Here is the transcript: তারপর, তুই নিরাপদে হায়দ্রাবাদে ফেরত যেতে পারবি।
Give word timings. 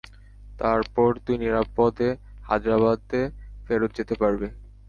তারপর, 0.59 1.09
তুই 1.25 1.35
নিরাপদে 1.37 2.09
হায়দ্রাবাদে 2.47 3.21
ফেরত 3.65 3.91
যেতে 3.97 4.13
পারবি। 4.21 4.47